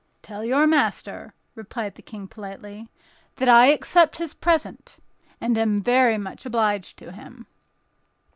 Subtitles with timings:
[0.23, 2.89] "Tell your master," replied the King, politely,
[3.35, 4.97] "that I accept his present,
[5.39, 7.45] and am very much obliged to him."